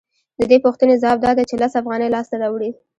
[0.39, 2.69] د دې پوښتنې ځواب دا دی چې لس افغانۍ لاسته راوړي